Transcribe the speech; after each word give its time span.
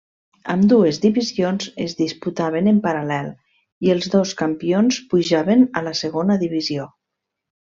Ambdues 0.51 0.97
divisions 1.01 1.67
es 1.85 1.93
disputaven 1.99 2.69
en 2.71 2.79
paral·lel 2.87 3.29
i 3.89 3.93
els 3.97 4.09
dos 4.15 4.33
campions 4.43 4.99
pujaven 5.13 5.63
a 5.75 5.85
la 5.91 5.95
segona 6.05 6.41
divisió. 6.47 6.89